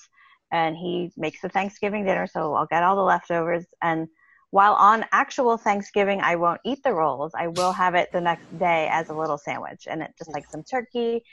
and 0.51 0.75
he 0.75 1.11
makes 1.17 1.41
the 1.41 1.49
Thanksgiving 1.49 2.05
dinner, 2.05 2.27
so 2.27 2.53
I'll 2.53 2.65
get 2.65 2.83
all 2.83 2.95
the 2.95 3.01
leftovers. 3.01 3.65
And 3.81 4.07
while 4.49 4.73
on 4.73 5.05
actual 5.11 5.57
Thanksgiving, 5.57 6.19
I 6.21 6.35
won't 6.35 6.61
eat 6.65 6.83
the 6.83 6.93
rolls. 6.93 7.31
I 7.37 7.47
will 7.47 7.71
have 7.71 7.95
it 7.95 8.09
the 8.11 8.21
next 8.21 8.47
day 8.59 8.89
as 8.91 9.09
a 9.09 9.13
little 9.13 9.37
sandwich, 9.37 9.87
and 9.89 10.01
it 10.01 10.11
just 10.17 10.33
like 10.33 10.45
some 10.49 10.63
turkey 10.63 11.23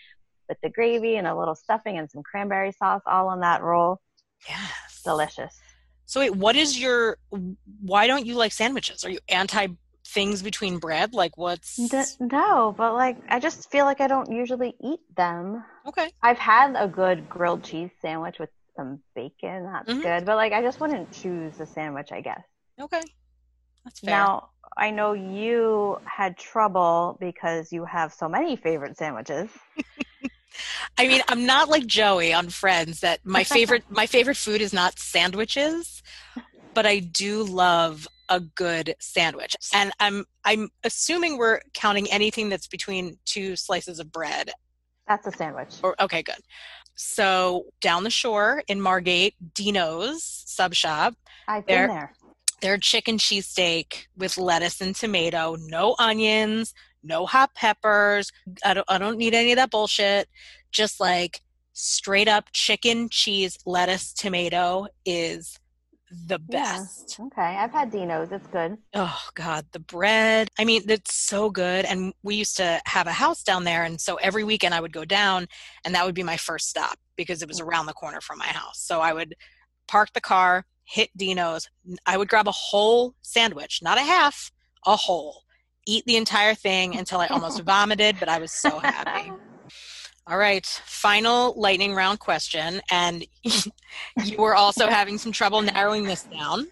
with 0.49 0.59
the 0.63 0.71
gravy 0.71 1.17
and 1.17 1.27
a 1.27 1.37
little 1.37 1.55
stuffing 1.55 1.99
and 1.99 2.11
some 2.11 2.23
cranberry 2.23 2.73
sauce 2.73 3.03
all 3.07 3.29
on 3.29 3.41
that 3.41 3.63
roll. 3.63 4.01
Yes. 4.49 5.03
Delicious. 5.05 5.59
So 6.07 6.21
wait, 6.21 6.35
what 6.35 6.57
is 6.57 6.79
your 6.81 7.19
why 7.83 8.07
don't 8.07 8.25
you 8.25 8.35
like 8.35 8.53
sandwiches? 8.53 9.05
Are 9.05 9.11
you 9.11 9.19
anti 9.29 9.69
things 10.07 10.43
between 10.43 10.79
bread? 10.79 11.13
Like 11.13 11.37
what's 11.37 11.77
D- 11.77 12.03
No, 12.19 12.75
but 12.77 12.95
like 12.95 13.19
I 13.29 13.39
just 13.39 13.71
feel 13.71 13.85
like 13.85 14.01
I 14.01 14.07
don't 14.07 14.31
usually 14.33 14.75
eat 14.83 15.01
them. 15.17 15.63
Okay. 15.89 16.11
I've 16.23 16.39
had 16.39 16.75
a 16.77 16.87
good 16.87 17.29
grilled 17.29 17.65
cheese 17.65 17.91
sandwich 18.03 18.39
with 18.39 18.51
some 18.77 19.01
bacon. 19.15 19.65
That's 19.65 19.91
mm-hmm. 19.91 20.03
good. 20.03 20.27
But 20.27 20.37
like 20.37 20.53
I 20.53 20.63
just 20.63 20.81
wouldn't 20.81 21.11
choose 21.13 21.59
a 21.61 21.67
sandwich, 21.67 22.13
I 22.13 22.21
guess. 22.21 22.43
Okay. 22.81 23.01
That's 23.85 24.01
fair. 24.01 24.11
Now, 24.11 24.51
I 24.77 24.91
know 24.91 25.15
you 25.15 25.99
had 26.05 26.37
trouble 26.37 27.17
because 27.21 27.73
you 27.73 27.85
have 27.85 28.13
so 28.13 28.29
many 28.29 28.57
favorite 28.57 28.97
sandwiches. 28.97 29.49
I 30.99 31.09
mean, 31.09 31.23
I'm 31.29 31.47
not 31.47 31.69
like 31.69 31.87
Joey 31.87 32.33
on 32.33 32.49
Friends 32.49 33.01
that 33.01 33.21
my 33.25 33.45
favorite 33.45 33.85
my 33.91 34.07
favorite 34.07 34.37
food 34.37 34.61
is 34.61 34.73
not 34.73 34.99
sandwiches, 34.99 36.03
but 36.75 36.87
I 36.87 36.99
do 36.99 37.45
love 37.45 38.07
a 38.29 38.41
good 38.41 38.95
sandwich. 39.01 39.57
And 39.73 39.91
I'm 40.01 40.27
I'm 40.45 40.69
assuming 40.85 41.39
we're 41.39 41.61
counting 41.73 42.11
anything 42.11 42.49
that's 42.49 42.67
between 42.67 43.19
two 43.25 43.57
slices 43.57 44.01
of 44.01 44.13
bread. 44.13 44.51
That's 45.09 45.27
a 45.27 45.33
sandwich. 45.33 45.77
Or 45.83 46.01
okay, 46.01 46.23
good. 46.23 46.37
So 46.95 47.67
down 47.81 48.05
the 48.05 48.11
shore 48.11 48.63
in 48.69 48.81
Margate, 48.81 49.35
Dino's 49.55 50.23
sub 50.23 50.75
shop. 50.75 51.15
I've 51.47 51.67
been 51.67 51.89
there. 51.89 52.13
Their 52.61 52.77
chicken 52.77 53.19
cheesesteak 53.19 54.07
with 54.17 54.37
lettuce 54.37 54.81
and 54.81 54.95
tomato, 54.95 55.57
no 55.61 55.95
onions, 55.99 56.75
no 57.05 57.25
hot 57.25 57.55
peppers. 57.55 58.33
I 58.65 58.75
don't, 58.75 58.87
I 58.89 58.99
don't 58.99 59.17
need 59.17 59.33
any 59.33 59.53
of 59.53 59.57
that 59.57 59.71
bullshit. 59.71 60.29
Just 60.73 60.99
like 60.99 61.41
straight 61.73 62.27
up 62.27 62.47
chicken, 62.53 63.09
cheese, 63.11 63.57
lettuce, 63.65 64.13
tomato 64.13 64.89
is 65.07 65.59
the 66.27 66.39
best. 66.39 67.17
Yeah. 67.19 67.27
Okay, 67.27 67.57
I've 67.57 67.73
had 67.73 67.91
Dino's. 67.91 68.33
It's 68.33 68.47
good. 68.49 68.79
Oh 68.95 69.21
God, 69.35 69.67
the 69.73 69.81
bread. 69.81 70.49
I 70.59 70.65
mean, 70.65 70.83
it's 70.89 71.15
so 71.15 71.51
good. 71.51 71.85
And 71.85 72.13
we 72.23 72.37
used 72.37 72.57
to 72.57 72.81
have 72.87 73.07
a 73.07 73.13
house 73.13 73.43
down 73.43 73.65
there, 73.65 73.85
and 73.85 74.01
so 74.01 74.17
every 74.17 74.45
weekend 74.45 74.75
I 74.75 74.81
would 74.81 74.93
go 74.93 75.05
down, 75.05 75.47
and 75.85 75.95
that 75.95 76.05
would 76.05 76.15
be 76.15 76.23
my 76.23 76.37
first 76.37 76.69
stop 76.69 76.99
because 77.17 77.43
it 77.43 77.49
was 77.49 77.61
around 77.61 77.87
the 77.87 77.93
corner 77.93 78.21
from 78.21 78.39
my 78.39 78.47
house. 78.47 78.81
So 78.81 79.01
I 79.01 79.13
would 79.13 79.35
park 79.87 80.13
the 80.15 80.21
car, 80.21 80.65
hit 80.85 81.11
Dino's. 81.17 81.69
I 82.07 82.17
would 82.17 82.29
grab 82.29 82.49
a 82.49 82.53
whole 82.53 83.15
sandwich, 83.23 83.81
not 83.83 83.99
a 83.99 84.03
half, 84.03 84.51
a 84.87 84.97
whole 84.97 85.45
eat 85.89 86.05
the 86.05 86.17
entire 86.17 86.55
thing 86.55 86.97
until 86.97 87.19
I 87.19 87.27
almost 87.29 87.63
vomited, 87.65 88.17
but 88.21 88.29
I 88.29 88.39
was 88.39 88.53
so 88.53 88.79
happy. 88.79 89.33
All 90.29 90.37
right, 90.37 90.67
final 90.85 91.55
lightning 91.57 91.95
round 91.95 92.21
question. 92.21 92.83
And 92.91 93.25
you 93.43 94.37
were 94.37 94.55
also 94.55 94.87
having 94.87 95.17
some 95.17 95.33
trouble 95.33 95.63
narrowing 95.63 96.05
this 96.05 96.25
down. 96.25 96.69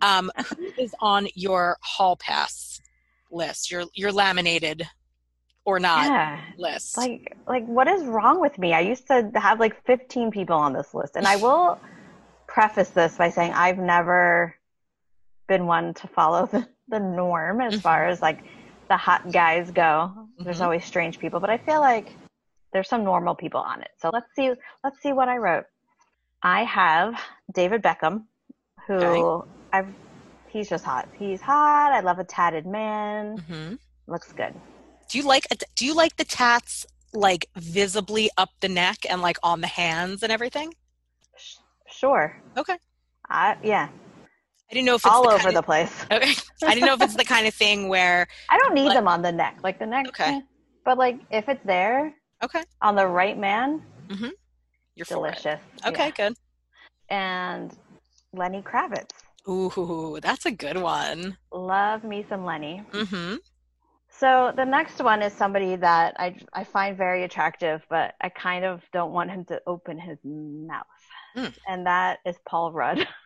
Um, 0.00 0.30
who 0.48 0.72
is 0.78 0.94
on 1.00 1.28
your 1.34 1.76
hall 1.82 2.16
pass 2.16 2.80
list, 3.30 3.70
your 3.70 3.84
your 3.94 4.12
laminated 4.12 4.86
or 5.66 5.78
not 5.78 6.06
yeah. 6.06 6.40
list? 6.56 6.96
Like 6.96 7.36
like 7.46 7.66
what 7.66 7.86
is 7.86 8.02
wrong 8.04 8.40
with 8.40 8.58
me? 8.58 8.72
I 8.72 8.80
used 8.80 9.06
to 9.08 9.30
have 9.34 9.60
like 9.60 9.84
15 9.84 10.30
people 10.30 10.56
on 10.56 10.72
this 10.72 10.94
list, 10.94 11.16
and 11.16 11.26
I 11.26 11.36
will 11.36 11.78
preface 12.46 12.90
this 12.90 13.16
by 13.16 13.28
saying 13.28 13.52
I've 13.52 13.78
never 13.78 14.54
been 15.48 15.66
one 15.66 15.92
to 15.94 16.08
follow 16.08 16.46
the, 16.46 16.66
the 16.88 16.98
norm 16.98 17.60
as 17.60 17.78
far 17.80 18.06
as 18.06 18.22
like 18.22 18.40
the 18.88 18.96
hot 18.96 19.32
guys 19.32 19.70
go. 19.70 20.28
There's 20.38 20.60
Mhm. 20.60 20.64
always 20.64 20.84
strange 20.84 21.18
people, 21.18 21.40
but 21.40 21.50
I 21.50 21.58
feel 21.58 21.80
like 21.80 22.12
there's 22.76 22.88
some 22.90 23.02
normal 23.04 23.34
people 23.34 23.60
on 23.60 23.80
it. 23.80 23.88
So 23.96 24.10
let's 24.12 24.26
see 24.36 24.52
let's 24.84 25.00
see 25.02 25.12
what 25.14 25.28
I 25.28 25.38
wrote. 25.38 25.64
I 26.42 26.62
have 26.64 27.14
David 27.54 27.82
Beckham, 27.82 28.24
who. 28.86 29.44
I've 29.72 29.88
he's 30.48 30.68
just 30.68 30.84
hot. 30.84 31.08
He's 31.18 31.40
hot. 31.40 31.90
I 31.92 32.00
love 32.00 32.18
a 32.18 32.24
tatted 32.24 32.66
man. 32.66 33.38
hmm 33.38 33.74
Looks 34.06 34.32
good. 34.32 34.54
Do 35.10 35.16
you 35.18 35.24
like 35.24 35.46
do 35.74 35.86
you 35.86 35.94
like 35.94 36.16
the 36.16 36.24
tats 36.24 36.84
like 37.14 37.46
visibly 37.56 38.28
up 38.36 38.50
the 38.60 38.68
neck 38.68 38.98
and 39.08 39.22
like 39.22 39.38
on 39.42 39.62
the 39.62 39.66
hands 39.66 40.22
and 40.22 40.30
everything? 40.30 40.74
Sh- 41.36 41.56
Sure. 41.88 42.36
Okay. 42.58 42.76
I, 43.30 43.56
yeah, 43.62 43.88
I 44.70 44.74
didn't 44.74 44.86
know 44.86 44.94
if 44.96 45.04
it's 45.04 45.06
all 45.06 45.28
the 45.28 45.34
over 45.34 45.50
the 45.50 45.60
of, 45.60 45.64
place. 45.64 45.94
Okay. 46.12 46.32
I 46.64 46.74
didn't 46.74 46.86
know 46.86 46.94
if 46.94 47.00
it's 47.02 47.16
the 47.16 47.24
kind 47.24 47.46
of 47.46 47.54
thing 47.54 47.88
where 47.88 48.26
I 48.50 48.58
don't 48.58 48.74
need 48.74 48.84
Like- 48.88 48.96
them 48.98 49.08
on 49.08 49.22
the 49.22 49.32
neck. 49.32 49.58
Like 49.64 49.78
the 49.78 49.86
neck. 49.86 50.08
Okay. 50.08 50.34
eh, 50.36 50.40
But 50.84 50.98
like 50.98 51.18
if 51.30 51.48
it's 51.48 51.64
there 51.64 52.14
okay, 52.42 52.62
on 52.82 52.94
the 52.96 53.06
right 53.06 53.38
man, 53.38 53.82
you're 54.94 55.04
for 55.04 55.26
it. 55.26 55.34
delicious. 55.34 55.60
Okay, 55.86 56.06
Yeah. 56.16 56.28
good. 56.28 56.36
And 57.08 57.72
Lenny 58.32 58.62
Kravitz. 58.62 59.10
Ooh, 59.48 60.18
that's 60.20 60.44
a 60.46 60.50
good 60.50 60.76
one. 60.78 61.36
Love 61.52 62.02
me 62.02 62.26
some 62.28 62.44
Lenny. 62.44 62.82
Mm-hmm. 62.92 63.36
So 64.08 64.52
the 64.56 64.64
next 64.64 65.02
one 65.02 65.22
is 65.22 65.32
somebody 65.32 65.76
that 65.76 66.16
I 66.18 66.36
I 66.52 66.64
find 66.64 66.96
very 66.96 67.22
attractive, 67.24 67.82
but 67.90 68.14
I 68.20 68.28
kind 68.30 68.64
of 68.64 68.80
don't 68.92 69.12
want 69.12 69.30
him 69.30 69.44
to 69.46 69.60
open 69.66 69.98
his 69.98 70.18
mouth. 70.24 70.86
Mm. 71.36 71.54
And 71.68 71.86
that 71.86 72.18
is 72.24 72.36
Paul 72.48 72.72
Rudd. 72.72 73.06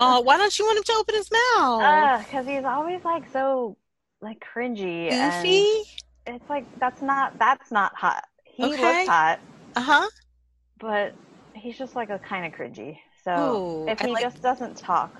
Oh, 0.00 0.22
why 0.22 0.38
don't 0.38 0.58
you 0.58 0.64
want 0.64 0.78
him 0.78 0.84
to 0.84 0.92
open 0.94 1.14
his 1.14 1.30
mouth? 1.30 2.24
because 2.26 2.46
he's 2.46 2.64
always 2.64 3.04
like 3.04 3.30
so 3.30 3.76
like 4.22 4.42
cringy 4.42 5.12
and 5.12 5.44
Goofy. 5.44 5.82
it's 6.26 6.48
like 6.48 6.64
that's 6.80 7.02
not 7.02 7.38
that's 7.38 7.70
not 7.70 7.94
hot. 7.94 8.24
He 8.52 8.64
Okay. 8.64 8.98
looks 8.98 9.08
hot, 9.08 9.40
Uh 9.76 9.80
huh. 9.80 10.08
but 10.78 11.14
he's 11.54 11.76
just 11.78 11.96
like 11.96 12.10
a 12.10 12.18
kind 12.18 12.44
of 12.46 12.52
cringy. 12.58 12.98
So 13.24 13.32
Ooh, 13.86 13.88
if 13.88 14.00
he 14.00 14.08
like- 14.12 14.22
just 14.22 14.42
doesn't 14.42 14.76
talk, 14.76 15.12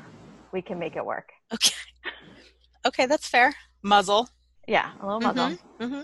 we 0.52 0.60
can 0.62 0.78
make 0.78 0.96
it 0.96 1.04
work. 1.04 1.30
Okay. 1.52 1.74
Okay, 2.84 3.06
that's 3.06 3.28
fair. 3.28 3.54
Muzzle. 3.82 4.28
Yeah, 4.66 4.90
a 5.00 5.06
little 5.06 5.20
muzzle. 5.20 5.56
Mm-hmm. 5.80 6.00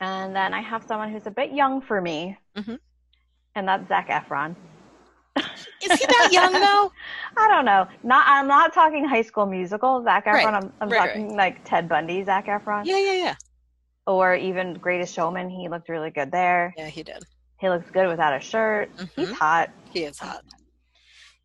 And 0.00 0.36
then 0.36 0.52
I 0.54 0.60
have 0.60 0.82
someone 0.84 1.10
who's 1.10 1.26
a 1.26 1.30
bit 1.30 1.52
young 1.52 1.80
for 1.80 2.00
me, 2.00 2.36
Mhm. 2.56 2.78
and 3.54 3.66
that's 3.68 3.88
Zac 3.88 4.08
Efron. 4.08 4.54
Is 5.36 5.92
he 6.00 6.06
that 6.06 6.28
young 6.32 6.52
though? 6.52 6.92
I 7.36 7.48
don't 7.48 7.64
know. 7.64 7.86
Not 8.02 8.24
I'm 8.28 8.46
not 8.46 8.72
talking 8.74 9.04
High 9.04 9.22
School 9.22 9.46
Musical 9.46 10.02
Zac 10.04 10.26
Efron. 10.26 10.32
Right, 10.32 10.54
I'm, 10.54 10.72
I'm 10.80 10.88
right, 10.90 11.06
talking 11.08 11.36
like 11.36 11.64
Ted 11.64 11.88
Bundy 11.88 12.22
Zac 12.24 12.46
Efron, 12.46 12.84
Yeah, 12.84 12.98
yeah, 12.98 13.12
yeah. 13.12 13.34
Or 14.06 14.34
even 14.34 14.74
Greatest 14.74 15.14
Showman. 15.14 15.48
He 15.50 15.68
looked 15.68 15.88
really 15.88 16.10
good 16.10 16.30
there. 16.32 16.74
Yeah, 16.76 16.88
he 16.88 17.02
did. 17.02 17.22
He 17.60 17.68
looks 17.68 17.88
good 17.90 18.08
without 18.08 18.34
a 18.34 18.40
shirt. 18.40 18.90
He's 19.16 19.28
Mhm. 19.28 19.32
hot. 19.34 19.70
He 19.92 20.04
is 20.04 20.18
hot. 20.18 20.44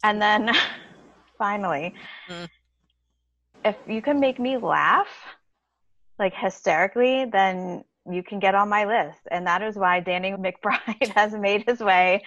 And 0.03 0.21
then 0.21 0.51
finally, 1.37 1.93
Mm. 2.29 2.49
if 3.65 3.75
you 3.87 4.01
can 4.01 4.19
make 4.19 4.39
me 4.39 4.57
laugh 4.57 5.07
like 6.19 6.33
hysterically, 6.33 7.25
then 7.25 7.83
you 8.09 8.23
can 8.23 8.39
get 8.39 8.55
on 8.55 8.69
my 8.69 8.85
list. 8.85 9.19
And 9.29 9.45
that 9.45 9.61
is 9.61 9.75
why 9.75 9.99
Danny 9.99 10.31
McBride 10.33 11.13
has 11.15 11.33
made 11.33 11.63
his 11.67 11.79
way 11.79 12.23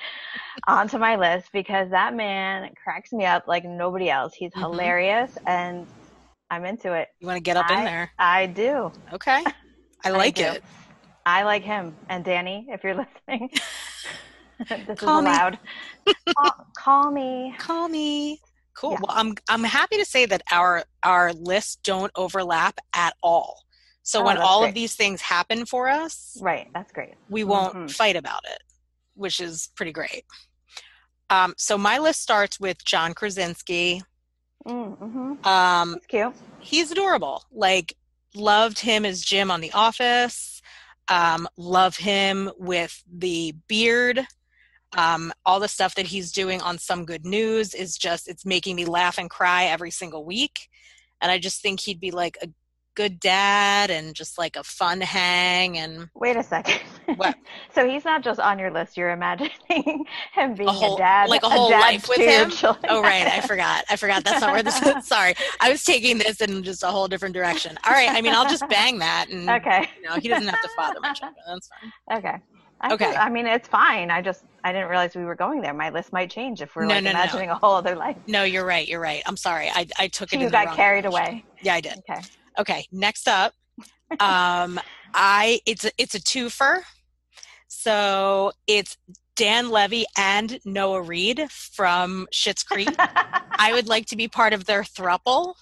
onto 0.69 0.99
my 0.99 1.17
list 1.17 1.49
because 1.53 1.91
that 1.91 2.15
man 2.15 2.73
cracks 2.83 3.13
me 3.13 3.25
up 3.25 3.49
like 3.49 3.65
nobody 3.65 4.11
else. 4.11 4.35
He's 4.35 4.53
Mhm. 4.53 4.61
hilarious 4.61 5.37
and 5.47 5.87
I'm 6.51 6.65
into 6.65 6.93
it. 6.93 7.09
You 7.21 7.27
want 7.27 7.37
to 7.39 7.43
get 7.43 7.57
up 7.57 7.71
in 7.71 7.85
there? 7.85 8.11
I 8.19 8.47
do. 8.47 8.93
Okay. 9.13 9.45
I 10.05 10.11
like 10.11 10.37
do. 10.37 10.45
it. 10.45 10.65
I 11.27 11.43
like 11.45 11.63
him. 11.63 11.95
And 12.09 12.25
Danny, 12.25 12.67
if 12.71 12.83
you're 12.83 12.95
listening, 13.29 13.51
this 14.87 14.99
Call 15.01 15.19
is 15.19 15.25
me. 15.25 15.31
allowed. 15.31 15.59
call, 16.37 16.67
call 16.77 17.11
me. 17.11 17.55
Call 17.59 17.89
me. 17.89 18.41
Cool. 18.77 18.93
Yeah. 18.93 18.99
Well, 19.03 19.17
I'm 19.17 19.35
I'm 19.49 19.65
happy 19.65 19.97
to 19.99 20.05
say 20.05 20.27
that 20.27 20.43
our 20.51 20.85
our 21.03 21.33
lists 21.35 21.77
don't 21.85 22.11
overlap 22.17 22.79
at 22.95 23.15
all. 23.23 23.63
So 24.03 24.23
Oh, 24.23 24.25
when 24.25 24.39
all 24.39 24.61
great. 24.61 24.69
of 24.71 24.75
these 24.75 24.95
things 24.95 25.21
happen 25.21 25.67
for 25.67 25.89
us, 25.89 26.39
Right. 26.41 26.69
That's 26.73 26.91
great. 26.93 27.15
we 27.29 27.45
won't 27.45 27.75
Mhm. 27.75 27.91
fight 27.91 28.17
about 28.17 28.41
it, 28.51 28.63
which 29.15 29.41
is 29.41 29.69
pretty 29.77 29.93
great. 29.93 30.25
Um, 31.29 31.55
so 31.59 31.77
my 31.79 31.99
list 31.99 32.23
starts 32.23 32.59
with 32.59 32.83
John 32.85 33.13
Krasinski. 33.15 34.03
Mm-hmm. 34.67 35.47
Um, 35.47 35.93
That's 35.93 36.07
cute. 36.07 36.33
he's 36.59 36.91
adorable. 36.91 37.45
Like, 37.53 37.95
loved 38.35 38.79
him 38.79 39.05
as 39.05 39.23
Jim 39.23 39.51
on 39.51 39.61
The 39.61 39.73
Office. 39.73 40.63
Um, 41.09 41.49
love 41.57 41.97
him 41.97 42.51
with 42.57 43.03
the 43.13 43.55
beard. 43.69 44.27
Um, 44.97 45.33
all 45.45 45.61
the 45.61 45.69
stuff 45.69 45.95
that 45.97 46.07
he's 46.07 46.33
doing 46.33 46.61
on 46.61 46.79
Some 46.79 47.05
Good 47.05 47.25
News 47.25 47.75
is 47.75 47.97
just, 47.97 48.29
it's 48.29 48.47
making 48.47 48.77
me 48.77 48.85
laugh 48.85 49.19
and 49.19 49.31
cry 49.31 49.65
every 49.65 49.91
single 49.91 50.25
week. 50.25 50.69
And 51.21 51.31
I 51.31 51.39
just 51.39 51.63
think 51.63 51.81
he'd 51.81 52.01
be 52.01 52.11
like 52.11 52.39
a 52.43 52.49
good 52.97 53.21
dad 53.21 53.91
and 53.91 54.15
just 54.15 54.37
like 54.39 54.57
a 54.57 54.65
fun 54.65 55.01
hang 55.01 55.79
and 55.79 56.09
Wait 56.15 56.37
a 56.37 56.43
second. 56.43 56.81
What? 57.17 57.37
so 57.75 57.89
he's 57.89 58.05
not 58.05 58.23
just 58.23 58.41
on 58.41 58.59
your 58.59 58.71
list. 58.71 58.97
You're 58.97 59.11
imagining 59.11 59.51
him 60.35 60.55
being 60.55 60.69
a, 60.69 60.73
whole- 60.73 60.97
dad, 60.97 61.29
like 61.31 61.43
a 61.43 61.49
whole 61.49 61.71
dad 61.71 61.81
life 61.81 62.09
with 62.09 62.19
him? 62.19 62.51
children. 62.51 62.85
oh 62.89 63.01
right 63.03 63.27
i 63.27 63.41
forgot 63.47 63.85
i 63.89 63.97
forgot 63.97 64.25
that's 64.25 64.41
not 64.41 64.53
where 64.53 64.63
this 64.63 64.81
is 64.83 65.07
sorry 65.07 65.35
i 65.61 65.71
was 65.71 65.85
taking 65.85 66.19
this 66.19 66.41
in 66.41 66.63
just 66.63 66.83
a 66.83 66.87
whole 66.89 67.07
different 67.09 67.33
direction 67.35 67.79
all 67.85 67.93
right 67.93 68.09
i 68.11 68.21
mean 68.21 68.35
i'll 68.35 68.49
just 68.49 68.67
bang 68.69 68.99
that 68.99 69.29
and 69.31 69.49
Okay. 69.49 69.89
you 70.03 70.09
know 70.09 70.17
he 70.17 70.29
doesn't 70.29 70.49
have 70.49 70.61
to 70.63 70.69
father 70.77 70.99
my 71.01 71.13
children 71.13 71.37
that's 71.47 71.69
fine 72.09 72.19
Okay. 72.19 72.37
I 72.83 72.95
Okay. 72.95 73.15
I 73.15 73.29
mean, 73.29 73.47
it's 73.47 73.69
fine. 73.69 74.11
I 74.11 74.23
just 74.23 74.43
I 74.65 74.73
didn't 74.73 74.89
realize 74.89 75.15
we 75.15 75.27
were 75.27 75.35
going 75.35 75.61
there. 75.61 75.75
My 75.75 75.91
list 75.91 76.15
might 76.15 76.31
change 76.31 76.63
if 76.63 76.75
we're 76.75 76.87
No, 76.87 76.95
like 76.95 77.05
no, 77.05 77.13
no. 77.13 77.19
imagining 77.19 77.51
a 77.51 77.55
whole 77.55 77.75
other 77.75 77.95
life. 77.95 78.17
No, 78.27 78.43
you're 78.45 78.65
right. 78.65 78.89
You're 78.89 79.01
right. 79.01 79.23
I'm 79.27 79.37
sorry. 79.37 79.69
I, 79.69 79.87
I 79.99 80.09
took 80.09 80.33
it. 80.33 80.37
in 80.37 80.41
You 80.41 80.47
the 80.47 80.53
got 80.53 80.67
wrong 80.69 80.77
carried 80.77 81.03
direction. 81.03 81.35
away. 81.35 81.45
Yeah, 81.61 81.75
I 81.75 81.81
did. 81.83 81.99
Okay. 82.09 82.23
Okay. 82.59 82.87
Next 82.93 83.29
up, 83.29 83.55
um, 84.19 84.81
I 85.15 85.61
it's 85.67 85.85
a, 85.85 85.91
it's 85.99 86.15
a 86.15 86.21
twofer. 86.21 86.83
So 87.69 88.53
it's 88.67 88.97
Dan 89.37 89.71
Levy 89.71 90.05
and 90.19 90.59
Noah 90.65 91.03
Reid 91.03 91.51
from 91.51 92.27
Schitt's 92.33 92.63
Creek. 92.63 92.95
I 92.99 93.71
would 93.73 93.89
like 93.89 94.07
to 94.07 94.17
be 94.17 94.29
part 94.29 94.53
of 94.53 94.67
their 94.67 94.83
thruple, 94.83 95.55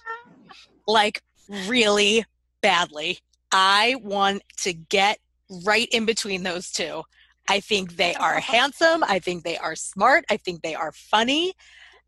like 0.87 1.21
really 1.67 2.25
badly. 2.61 3.19
I 3.51 3.95
want 4.01 4.43
to 4.57 4.73
get 4.73 5.19
right 5.65 5.87
in 5.91 6.05
between 6.05 6.43
those 6.43 6.71
two. 6.71 7.03
I 7.47 7.59
think 7.61 7.95
they 7.95 8.13
are 8.15 8.39
handsome. 8.39 9.03
I 9.03 9.19
think 9.19 9.43
they 9.43 9.57
are 9.57 9.75
smart. 9.75 10.25
I 10.29 10.37
think 10.37 10.61
they 10.61 10.75
are 10.75 10.91
funny. 10.91 11.53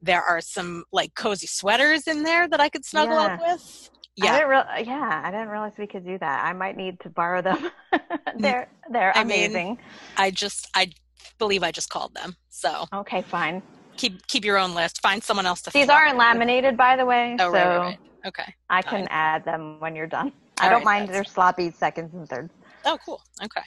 There 0.02 0.22
are 0.22 0.42
some 0.42 0.84
like 0.92 1.16
cozy 1.16 1.48
sweaters 1.48 2.08
in 2.08 2.24
there 2.24 2.48
that 2.48 2.60
I 2.60 2.70
could 2.70 2.86
snuggle 2.86 3.18
up 3.18 3.40
with. 3.40 3.90
I 4.22 4.25
Yeah. 4.25 4.34
didn't 4.38 4.50
real- 4.50 4.86
yeah, 4.86 5.22
I 5.25 5.32
didn't 5.32 5.50
realize 5.50 5.74
we 5.78 5.88
could 5.88 6.06
do 6.06 6.18
that. 6.20 6.46
I 6.46 6.54
might 6.54 6.78
need 6.78 7.00
to 7.01 7.10
borrow 7.10 7.42
them. 7.42 7.72
they're 8.38 8.68
they're 8.90 9.16
I 9.18 9.24
mean- 9.24 9.46
amazing. 9.46 9.80
I 10.18 10.32
just 10.32 10.70
I 10.75 10.92
believe 11.40 11.63
I 11.63 11.72
just 11.72 11.90
called 11.90 12.13
them. 12.13 12.36
So 12.50 12.86
okay, 12.94 13.22
fine. 13.24 13.62
keep 13.98 14.25
keep 14.28 14.46
your 14.46 14.58
own 14.58 14.74
list. 14.75 15.01
Find 15.01 15.24
someone 15.24 15.46
else 15.46 15.62
to 15.63 15.72
find. 15.72 15.84
These 15.84 15.90
aren't 15.90 16.18
laminated, 16.18 16.78
by 16.78 16.96
the 16.96 17.06
way, 17.06 17.36
Oh 17.40 17.51
so 17.51 17.51
right, 17.51 17.68
right, 17.68 17.78
right. 17.80 18.00
Okay. 18.28 18.54
I 18.70 18.82
can 18.84 19.08
add 19.10 19.44
them 19.46 19.80
when 19.80 19.96
you're 19.96 20.06
done. 20.08 20.32
I 20.60 20.66
All 20.66 20.72
don't 20.72 20.84
mind 20.86 21.10
their 21.10 21.24
sloppy 21.24 21.72
seconds 21.72 22.13
and 22.13 22.30
thirds. 22.30 22.54
Oh, 22.86 22.98
cool. 23.04 23.20
Okay. 23.44 23.62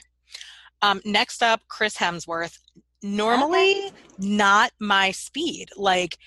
Um, 0.81 1.01
next 1.03 1.43
up, 1.43 1.59
Chris 1.67 1.97
Hemsworth. 1.97 2.57
Normally, 3.03 3.91
not 4.17 4.71
my 4.79 5.11
speed. 5.11 5.69
Like, 5.75 6.17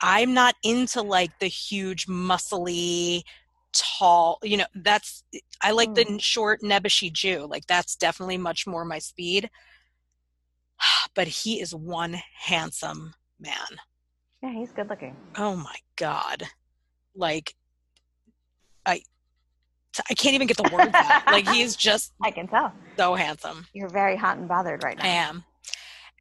I'm 0.00 0.34
not 0.34 0.56
into 0.64 1.02
like 1.02 1.30
the 1.38 1.46
huge, 1.46 2.06
muscly, 2.08 3.22
tall. 3.72 4.38
You 4.42 4.58
know, 4.58 4.66
that's 4.74 5.24
I 5.62 5.72
like 5.72 5.94
the 5.94 6.18
short, 6.18 6.62
nebbishy 6.62 7.12
Jew. 7.12 7.46
Like, 7.48 7.66
that's 7.66 7.96
definitely 7.96 8.38
much 8.38 8.66
more 8.66 8.84
my 8.84 8.98
speed. 8.98 9.50
But 11.14 11.26
he 11.26 11.60
is 11.60 11.74
one 11.74 12.16
handsome 12.40 13.14
man. 13.40 13.80
Yeah, 14.42 14.52
he's 14.52 14.70
good 14.70 14.88
looking. 14.88 15.16
Oh 15.36 15.56
my 15.56 15.74
god! 15.96 16.44
Like, 17.16 17.54
I 18.86 19.02
I 20.08 20.14
can't 20.14 20.34
even 20.34 20.46
get 20.46 20.56
the 20.56 20.70
words 20.72 20.94
out. 20.94 21.26
Like, 21.26 21.48
he's 21.48 21.74
just 21.74 22.12
I 22.22 22.30
can 22.30 22.46
tell. 22.46 22.72
so 22.96 23.14
handsome. 23.14 23.66
You're 23.72 23.88
very 23.88 24.16
hot 24.16 24.38
and 24.38 24.46
bothered 24.48 24.84
right 24.84 24.96
now. 24.96 25.04
I 25.04 25.08
am. 25.08 25.44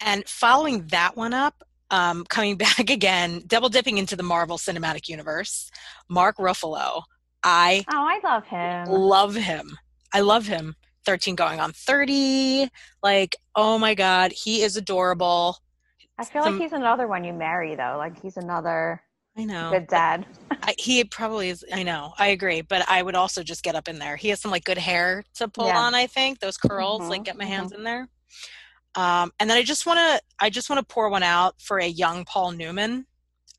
And 0.02 0.28
following 0.28 0.88
that 0.88 1.16
one 1.16 1.34
up, 1.34 1.64
um, 1.92 2.26
coming 2.26 2.58
back 2.58 2.90
again, 2.90 3.44
double 3.46 3.70
dipping 3.70 3.98
into 3.98 4.16
the 4.16 4.24
Marvel 4.24 4.58
Cinematic 4.58 5.08
Universe, 5.10 5.70
Mark 6.10 6.38
Ruffalo. 6.38 7.04
I 7.50 7.86
Oh, 7.90 8.06
I 8.06 8.20
love 8.24 8.46
him. 8.46 8.88
love 8.88 9.36
him. 9.36 9.78
I 10.14 10.20
love 10.20 10.48
him. 10.48 10.76
13 11.06 11.36
going 11.36 11.62
on 11.62 11.72
30. 11.72 12.70
Like, 13.02 13.38
oh 13.56 13.80
my 13.80 13.94
God, 13.96 14.34
he 14.34 14.62
is 14.64 14.76
adorable. 14.76 15.58
I 16.20 16.26
feel 16.26 16.44
Some- 16.44 16.54
like 16.56 16.62
he's 16.62 16.74
another 16.74 17.08
one 17.08 17.24
you 17.24 17.32
marry 17.32 17.76
though. 17.76 17.96
Like 17.98 18.22
he's 18.22 18.36
another 18.36 19.02
I 19.38 19.46
know. 19.46 19.70
good 19.72 19.88
dad. 19.88 20.26
I, 20.64 20.76
he 20.78 21.06
probably 21.06 21.48
is. 21.50 21.64
I 21.74 21.84
know. 21.84 22.12
I 22.18 22.28
agree. 22.30 22.60
But 22.62 22.84
I 22.90 23.02
would 23.02 23.16
also 23.16 23.44
just 23.44 23.64
get 23.64 23.76
up 23.76 23.88
in 23.88 23.98
there. 24.00 24.18
He 24.18 24.28
has 24.30 24.42
some 24.42 24.52
like 24.52 24.66
good 24.66 24.78
hair 24.78 25.24
to 25.36 25.48
pull 25.48 25.68
Yeah. 25.68 25.80
on. 25.80 25.96
I 25.96 26.08
think 26.08 26.40
those 26.40 26.58
curls, 26.58 27.04
Mhm, 27.04 27.10
like 27.10 27.24
get 27.24 27.38
my 27.38 27.46
hands 27.46 27.72
in 27.72 27.84
there. 27.84 28.10
Um, 28.96 29.32
and 29.40 29.50
then 29.50 29.58
I 29.58 29.64
just 29.64 29.86
want 29.86 30.00
to, 30.00 30.20
I 30.42 30.50
just 30.50 30.70
want 30.70 30.86
to 30.86 30.94
pour 30.94 31.10
one 31.10 31.24
out 31.24 31.56
for 31.62 31.78
a 31.80 31.86
young 31.88 32.26
Paul 32.26 32.52
Newman, 32.52 33.06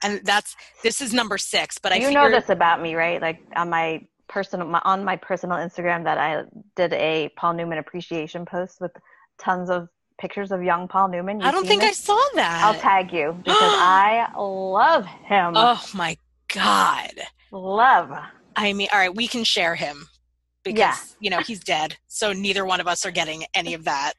and 0.02 0.20
that's 0.24 0.54
this 0.82 1.00
is 1.00 1.12
number 1.12 1.38
six. 1.38 1.78
But 1.78 1.92
I 1.92 1.96
you 1.96 2.10
know 2.10 2.30
this 2.30 2.48
about 2.48 2.80
me, 2.82 2.94
right? 2.94 3.20
Like 3.20 3.40
on 3.56 3.70
my 3.70 4.06
personal 4.28 4.66
my, 4.66 4.80
on 4.84 5.04
my 5.04 5.16
personal 5.16 5.56
Instagram 5.56 6.04
that 6.04 6.18
I 6.18 6.44
did 6.76 6.92
a 6.92 7.30
Paul 7.36 7.54
Newman 7.54 7.78
appreciation 7.78 8.44
post 8.46 8.80
with 8.80 8.92
tons 9.38 9.70
of 9.70 9.88
pictures 10.20 10.50
of 10.52 10.62
young 10.62 10.88
Paul 10.88 11.08
Newman. 11.08 11.42
I 11.42 11.50
don't 11.50 11.66
think 11.66 11.82
I 11.82 11.92
saw 11.92 12.20
that. 12.34 12.62
I'll 12.64 12.80
tag 12.80 13.12
you 13.12 13.32
because 13.44 13.52
I 13.54 14.28
love 14.36 15.06
him. 15.06 15.54
oh 15.56 15.84
my 15.94 16.16
god! 16.52 17.12
Love. 17.50 18.10
I 18.56 18.72
mean, 18.72 18.88
all 18.92 18.98
right, 18.98 19.14
we 19.14 19.28
can 19.28 19.44
share 19.44 19.74
him 19.76 20.08
because 20.64 20.78
Yeah. 20.78 20.96
you 21.20 21.30
know 21.30 21.40
he's 21.40 21.60
dead, 21.60 21.96
so 22.08 22.32
neither 22.32 22.64
one 22.64 22.80
of 22.80 22.88
us 22.88 23.06
are 23.06 23.10
getting 23.10 23.44
any 23.54 23.74
of 23.74 23.84
that. 23.84 24.14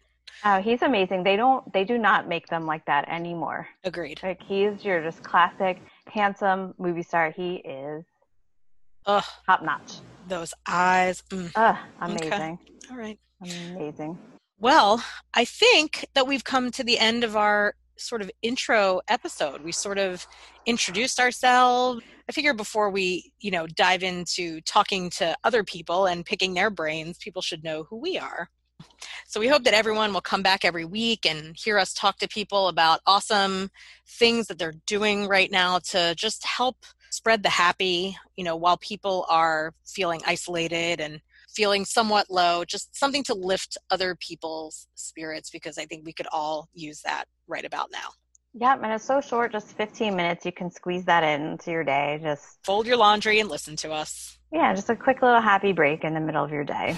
Oh, 0.45 0.61
he's 0.61 0.81
amazing. 0.81 1.23
They 1.23 1.35
don't 1.35 1.71
they 1.73 1.83
do 1.83 1.97
not 1.97 2.27
make 2.27 2.47
them 2.47 2.65
like 2.65 2.85
that 2.85 3.07
anymore. 3.09 3.67
Agreed. 3.83 4.19
Like 4.23 4.41
he's 4.43 4.83
your 4.85 5.01
just 5.03 5.23
classic 5.23 5.81
handsome 6.07 6.73
movie 6.77 7.03
star. 7.03 7.31
He 7.31 7.55
is 7.55 8.05
Ugh, 9.05 9.23
top 9.45 9.63
notch. 9.63 9.93
those 10.27 10.53
eyes. 10.67 11.23
Mm, 11.31 11.51
Ugh, 11.55 11.75
Okay. 12.03 12.27
amazing. 12.27 12.59
all 12.91 12.97
right. 12.97 13.19
Amazing. 13.41 14.17
Well, 14.59 15.03
I 15.33 15.45
think 15.45 16.05
that 16.15 16.27
we've 16.27 16.43
come 16.43 16.69
to 16.71 16.83
the 16.83 16.99
end 16.99 17.23
of 17.23 17.35
our 17.35 17.73
sort 17.97 18.21
of 18.21 18.29
intro 18.41 19.01
episode. 19.07 19.61
We 19.61 19.71
sort 19.71 19.97
of 19.97 20.25
introduced 20.65 21.19
ourselves. 21.19 22.01
I 22.29 22.31
figure 22.31 22.53
before 22.53 22.89
we, 22.89 23.31
you 23.39 23.51
know, 23.51 23.65
dive 23.67 24.03
into 24.03 24.61
talking 24.61 25.09
to 25.11 25.35
other 25.43 25.63
people 25.63 26.05
and 26.05 26.25
picking 26.25 26.53
their 26.53 26.69
brains, 26.69 27.17
people 27.17 27.41
should 27.41 27.63
know 27.63 27.83
who 27.89 27.97
we 27.97 28.17
are. 28.17 28.49
So 29.27 29.39
we 29.39 29.47
hope 29.47 29.63
that 29.65 29.73
everyone 29.73 30.11
will 30.13 30.21
come 30.21 30.41
back 30.41 30.65
every 30.65 30.85
week 30.85 31.25
and 31.25 31.55
hear 31.55 31.77
us 31.77 31.93
talk 31.93 32.17
to 32.17 32.27
people 32.27 32.67
about 32.67 33.01
awesome 33.05 33.69
things 34.07 34.47
that 34.47 34.57
they're 34.57 34.73
doing 34.87 35.27
right 35.27 35.51
now 35.51 35.79
to 35.89 36.15
just 36.15 36.45
help 36.45 36.77
spread 37.11 37.43
the 37.43 37.49
happy, 37.49 38.17
you 38.35 38.43
know, 38.43 38.55
while 38.55 38.77
people 38.77 39.25
are 39.29 39.73
feeling 39.85 40.21
isolated 40.25 40.99
and 40.99 41.21
feeling 41.53 41.85
somewhat 41.85 42.27
low, 42.29 42.63
just 42.65 42.95
something 42.95 43.23
to 43.23 43.33
lift 43.33 43.77
other 43.89 44.15
people's 44.15 44.87
spirits 44.95 45.49
because 45.49 45.77
I 45.77 45.85
think 45.85 46.05
we 46.05 46.13
could 46.13 46.27
all 46.31 46.69
use 46.73 47.01
that 47.01 47.25
right 47.47 47.65
about 47.65 47.89
now. 47.91 48.09
Yep, 48.55 48.79
and 48.83 48.93
it's 48.93 49.05
so 49.05 49.21
short, 49.21 49.51
just 49.51 49.77
15 49.77 50.15
minutes. 50.15 50.45
You 50.45 50.51
can 50.51 50.71
squeeze 50.71 51.05
that 51.05 51.23
into 51.23 51.69
your 51.69 51.83
day. 51.83 52.19
Just 52.21 52.57
Fold 52.63 52.87
your 52.87 52.97
laundry 52.97 53.39
and 53.39 53.49
listen 53.49 53.75
to 53.77 53.91
us. 53.91 54.39
yeah, 54.51 54.73
just 54.73 54.89
a 54.89 54.95
quick 54.95 55.21
little 55.21 55.41
happy 55.41 55.71
break 55.71 56.03
in 56.03 56.15
the 56.15 56.19
middle 56.19 56.43
of 56.43 56.51
your 56.51 56.63
day. 56.63 56.95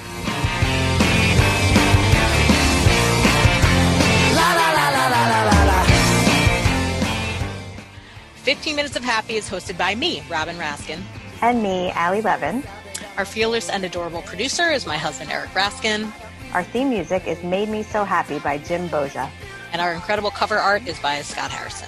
15 8.42 8.76
Minutes 8.76 8.96
of 8.96 9.04
Happy 9.04 9.36
is 9.36 9.48
hosted 9.48 9.78
by 9.78 9.94
me, 9.94 10.24
Robin 10.28 10.56
Raskin. 10.56 11.00
And 11.44 11.62
me, 11.62 11.92
Allie 11.92 12.24
Levin. 12.24 12.64
Our 13.16 13.24
fearless 13.24 13.70
and 13.70 13.86
adorable 13.86 14.24
producer 14.24 14.72
is 14.72 14.88
my 14.88 14.98
husband, 14.98 15.30
Eric 15.30 15.52
Raskin. 15.52 16.12
Our 16.56 16.64
theme 16.64 16.90
music 16.90 17.28
is 17.28 17.44
Made 17.44 17.70
Me 17.70 17.84
So 17.84 18.04
Happy 18.04 18.40
by 18.40 18.58
Jim 18.58 18.90
Boja. 18.90 19.30
And 19.72 19.80
our 19.80 19.94
incredible 19.94 20.32
cover 20.32 20.58
art 20.58 20.88
is 20.88 21.00
by 21.00 21.22
Scott 21.22 21.52
Harrison. 21.52 21.88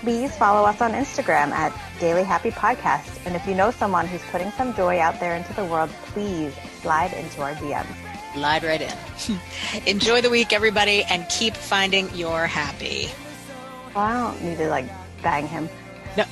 Please 0.00 0.36
follow 0.36 0.66
us 0.66 0.80
on 0.80 0.90
Instagram 0.90 1.52
at 1.52 1.72
Daily 2.00 2.24
Happy 2.24 2.50
Podcast. 2.50 3.24
And 3.24 3.36
if 3.36 3.46
you 3.46 3.54
know 3.54 3.70
someone 3.70 4.08
who's 4.08 4.22
putting 4.32 4.50
some 4.50 4.74
joy 4.74 4.98
out 4.98 5.20
there 5.20 5.36
into 5.36 5.54
the 5.54 5.64
world, 5.64 5.88
please 6.06 6.52
slide 6.80 7.12
into 7.12 7.42
our 7.42 7.54
DMs. 7.54 7.86
Slide 8.34 8.64
right 8.64 8.82
in. 8.82 9.86
Enjoy 9.86 10.20
the 10.20 10.30
week, 10.30 10.52
everybody, 10.52 11.04
and 11.04 11.28
keep 11.28 11.54
finding 11.54 12.12
your 12.12 12.48
happy. 12.48 13.08
Well, 13.94 14.04
I 14.04 14.32
don't 14.32 14.42
need 14.42 14.58
to 14.58 14.68
like 14.68 14.86
bang 15.24 15.48
him. 15.48 15.68
No. 16.16 16.24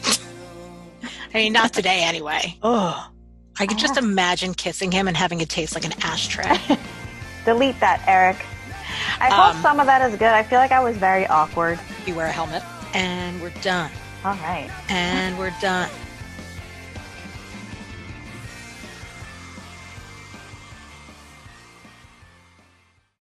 I 1.34 1.38
mean, 1.38 1.52
not 1.52 1.72
today 1.72 2.02
anyway. 2.04 2.56
Oh, 2.62 3.10
I 3.58 3.66
could 3.66 3.78
just 3.78 3.96
imagine 3.96 4.54
kissing 4.54 4.92
him 4.92 5.08
and 5.08 5.16
having 5.16 5.40
it 5.40 5.48
taste 5.48 5.74
like 5.74 5.84
an 5.84 5.92
ashtray. 6.02 6.56
Delete 7.44 7.80
that, 7.80 8.02
Eric. 8.06 8.44
I 9.18 9.28
Um, 9.28 9.54
hope 9.54 9.62
some 9.62 9.80
of 9.80 9.86
that 9.86 10.02
is 10.08 10.16
good. 10.18 10.28
I 10.28 10.42
feel 10.42 10.58
like 10.58 10.70
I 10.72 10.80
was 10.80 10.96
very 10.96 11.26
awkward. 11.26 11.80
you 12.06 12.14
wear 12.14 12.26
a 12.26 12.30
helmet, 12.32 12.62
and 12.94 13.40
we're 13.42 13.50
done. 13.62 13.90
All 14.24 14.34
right. 14.36 14.70
And 14.88 15.36
we're 15.38 15.52
done. 15.60 15.90